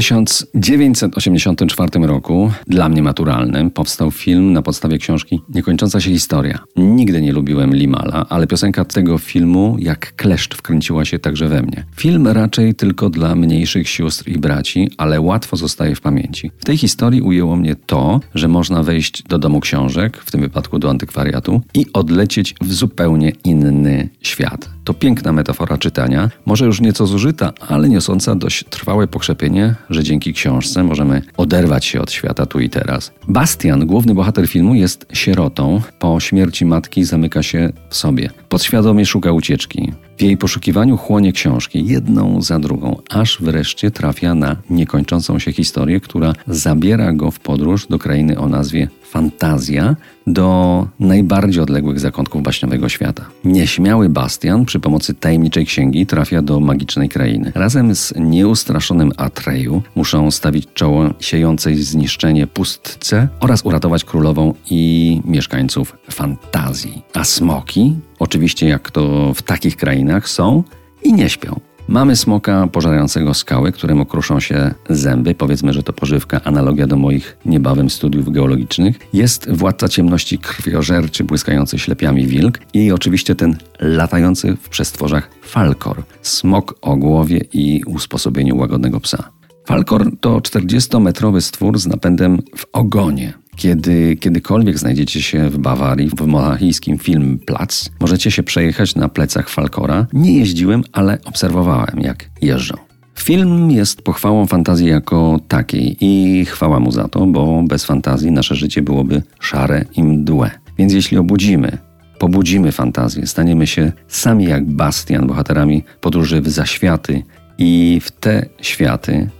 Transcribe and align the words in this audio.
W 0.00 0.02
1984 0.02 2.06
roku, 2.06 2.52
dla 2.66 2.88
mnie 2.88 3.02
maturalnym, 3.02 3.70
powstał 3.70 4.10
film 4.10 4.52
na 4.52 4.62
podstawie 4.62 4.98
książki 4.98 5.40
Niekończąca 5.54 6.00
się 6.00 6.10
historia. 6.10 6.58
Nigdy 6.76 7.22
nie 7.22 7.32
lubiłem 7.32 7.74
Limala, 7.74 8.26
ale 8.28 8.46
piosenka 8.46 8.84
tego 8.84 9.18
filmu 9.18 9.76
jak 9.78 10.16
kleszcz 10.16 10.56
wkręciła 10.56 11.04
się 11.04 11.18
także 11.18 11.48
we 11.48 11.62
mnie. 11.62 11.84
Film 11.96 12.28
raczej 12.28 12.74
tylko 12.74 13.10
dla 13.10 13.34
mniejszych 13.34 13.88
sióstr 13.88 14.28
i 14.28 14.38
braci, 14.38 14.90
ale 14.96 15.20
łatwo 15.20 15.56
zostaje 15.56 15.94
w 15.94 16.00
pamięci. 16.00 16.50
W 16.58 16.64
tej 16.64 16.76
historii 16.76 17.22
ujęło 17.22 17.56
mnie 17.56 17.76
to, 17.86 18.20
że 18.34 18.48
można 18.48 18.82
wejść 18.82 19.22
do 19.22 19.38
domu 19.38 19.60
książek, 19.60 20.16
w 20.16 20.30
tym 20.30 20.40
wypadku 20.40 20.78
do 20.78 20.90
antykwariatu, 20.90 21.60
i 21.74 21.86
odlecieć 21.92 22.54
w 22.60 22.72
zupełnie 22.72 23.32
inny 23.44 24.08
świat. 24.22 24.70
To 24.84 24.94
piękna 24.94 25.32
metafora 25.32 25.78
czytania, 25.78 26.30
może 26.46 26.64
już 26.64 26.80
nieco 26.80 27.06
zużyta, 27.06 27.52
ale 27.68 27.88
niosąca 27.88 28.34
dość 28.34 28.64
trwałe 28.70 29.06
pokrzepienie, 29.06 29.74
że 29.90 30.02
dzięki 30.02 30.32
książce 30.32 30.84
możemy 30.84 31.22
oderwać 31.36 31.84
się 31.84 32.00
od 32.00 32.12
świata 32.12 32.46
tu 32.46 32.60
i 32.60 32.70
teraz. 32.70 33.12
Bastian, 33.28 33.86
główny 33.86 34.14
bohater 34.14 34.48
filmu, 34.48 34.74
jest 34.74 35.06
sierotą. 35.12 35.82
Po 35.98 36.20
śmierci 36.20 36.66
matki 36.66 37.04
zamyka 37.04 37.42
się 37.42 37.72
w 37.88 37.96
sobie. 37.96 38.30
Podświadomie 38.48 39.06
szuka 39.06 39.32
ucieczki. 39.32 39.92
W 40.18 40.22
jej 40.22 40.36
poszukiwaniu 40.36 40.96
chłonie 40.96 41.32
książki, 41.32 41.86
jedną 41.86 42.42
za 42.42 42.58
drugą, 42.58 42.96
aż 43.10 43.38
wreszcie 43.40 43.90
trafia 43.90 44.34
na 44.34 44.56
niekończącą 44.70 45.38
się 45.38 45.52
historię, 45.52 46.00
która 46.00 46.32
zabiera 46.46 47.12
go 47.12 47.30
w 47.30 47.40
podróż 47.40 47.86
do 47.86 47.98
krainy 47.98 48.38
o 48.38 48.48
nazwie 48.48 48.88
Fantazja, 49.10 49.96
do 50.26 50.86
najbardziej 51.00 51.62
odległych 51.62 52.00
zakątków 52.00 52.42
baśniowego 52.42 52.88
świata. 52.88 53.24
Nieśmiały 53.44 54.08
Bastian 54.08 54.64
przy 54.64 54.80
pomocy 54.80 55.14
tajemniczej 55.14 55.66
księgi 55.66 56.06
trafia 56.06 56.42
do 56.42 56.60
magicznej 56.60 57.08
krainy. 57.08 57.52
Razem 57.54 57.94
z 57.94 58.12
nieustraszonym 58.16 59.12
Atreju 59.16 59.82
muszą 59.94 60.30
stawić 60.30 60.68
czoło 60.74 61.10
siejącej 61.20 61.76
zniszczenie 61.76 62.46
pustce 62.46 63.28
oraz 63.40 63.64
uratować 63.64 64.04
królową 64.04 64.54
i 64.70 65.20
mieszkańców 65.24 65.96
fantazji. 66.10 67.02
A 67.14 67.24
smoki, 67.24 67.94
oczywiście 68.18 68.68
jak 68.68 68.90
to 68.90 69.34
w 69.34 69.42
takich 69.42 69.76
krainach, 69.76 70.28
są 70.28 70.64
i 71.02 71.12
nie 71.12 71.30
śpią. 71.30 71.60
Mamy 71.90 72.16
smoka 72.16 72.66
pożerającego 72.66 73.34
skały, 73.34 73.72
któremu 73.72 74.06
kruszą 74.06 74.40
się 74.40 74.74
zęby. 74.90 75.34
Powiedzmy, 75.34 75.72
że 75.72 75.82
to 75.82 75.92
pożywka, 75.92 76.40
analogia 76.44 76.86
do 76.86 76.96
moich 76.96 77.36
niebawem 77.46 77.90
studiów 77.90 78.32
geologicznych. 78.32 78.98
Jest 79.12 79.50
władca 79.52 79.88
ciemności 79.88 80.38
krwiożerczy, 80.38 81.24
błyskający 81.24 81.78
ślepiami 81.78 82.26
wilk 82.26 82.58
i 82.74 82.92
oczywiście 82.92 83.34
ten 83.34 83.56
latający 83.80 84.56
w 84.56 84.68
przestworzach 84.68 85.30
falkor, 85.42 86.02
smok 86.22 86.74
o 86.80 86.96
głowie 86.96 87.40
i 87.52 87.82
usposobieniu 87.86 88.56
łagodnego 88.56 89.00
psa. 89.00 89.30
Falkor 89.66 90.10
to 90.20 90.38
40-metrowy 90.38 91.40
stwór 91.40 91.78
z 91.78 91.86
napędem 91.86 92.42
w 92.56 92.66
ogonie. 92.72 93.39
Kiedy 93.60 94.16
kiedykolwiek 94.16 94.78
znajdziecie 94.78 95.22
się 95.22 95.50
w 95.50 95.58
Bawarii, 95.58 96.10
w 96.10 96.20
monachijskim 96.26 96.98
Filmplatz, 96.98 97.90
możecie 98.00 98.30
się 98.30 98.42
przejechać 98.42 98.94
na 98.94 99.08
plecach 99.08 99.48
Falkora. 99.48 100.06
Nie 100.12 100.38
jeździłem, 100.38 100.82
ale 100.92 101.18
obserwowałem, 101.24 102.00
jak 102.00 102.30
jeżdżą. 102.42 102.74
Film 103.18 103.70
jest 103.70 104.02
pochwałą 104.02 104.46
fantazji 104.46 104.88
jako 104.88 105.40
takiej 105.48 105.96
i 106.00 106.44
chwała 106.44 106.80
mu 106.80 106.92
za 106.92 107.08
to, 107.08 107.26
bo 107.26 107.62
bez 107.62 107.84
fantazji 107.84 108.30
nasze 108.30 108.54
życie 108.54 108.82
byłoby 108.82 109.22
szare 109.40 109.84
i 109.96 110.02
mdłe. 110.02 110.50
Więc 110.78 110.92
jeśli 110.92 111.18
obudzimy, 111.18 111.78
pobudzimy 112.18 112.72
fantazję, 112.72 113.26
staniemy 113.26 113.66
się 113.66 113.92
sami 114.08 114.44
jak 114.44 114.64
Bastian, 114.64 115.26
bohaterami 115.26 115.84
podróży 116.00 116.40
w 116.40 116.48
zaświaty 116.48 117.22
i 117.58 118.00
w 118.02 118.10
te 118.10 118.46
światy 118.60 119.30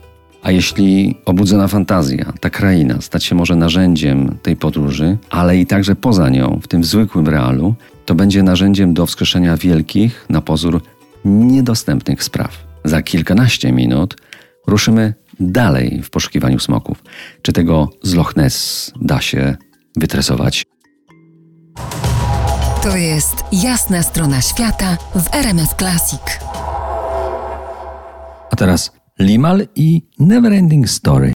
a 0.42 0.50
jeśli 0.50 1.18
obudzona 1.24 1.68
fantazja, 1.68 2.32
ta 2.40 2.50
kraina, 2.50 3.00
stać 3.00 3.24
się 3.24 3.34
może 3.34 3.56
narzędziem 3.56 4.38
tej 4.42 4.56
podróży, 4.56 5.18
ale 5.30 5.58
i 5.58 5.66
także 5.66 5.94
poza 5.94 6.28
nią, 6.28 6.60
w 6.62 6.68
tym 6.68 6.84
zwykłym 6.84 7.28
realu, 7.28 7.74
to 8.06 8.14
będzie 8.14 8.42
narzędziem 8.42 8.94
do 8.94 9.06
wskrzeszenia 9.06 9.56
wielkich, 9.56 10.26
na 10.28 10.40
pozór 10.40 10.82
niedostępnych 11.24 12.24
spraw. 12.24 12.64
Za 12.84 13.02
kilkanaście 13.02 13.72
minut 13.72 14.16
ruszymy 14.66 15.14
dalej 15.40 16.02
w 16.02 16.10
poszukiwaniu 16.10 16.58
smoków. 16.58 17.02
Czy 17.42 17.52
tego 17.52 17.90
z 18.02 18.14
Loch 18.14 18.36
Ness 18.36 18.92
da 19.00 19.20
się 19.20 19.56
wytresować? 19.96 20.64
To 22.82 22.96
jest 22.96 23.34
jasna 23.52 24.02
strona 24.02 24.40
świata 24.40 24.96
w 25.14 25.34
RMS 25.34 25.74
Classic. 25.78 26.20
A 28.50 28.56
teraz 28.56 28.99
Limal 29.20 29.68
i 29.74 30.02
Neverending 30.16 30.86
Story. 30.86 31.28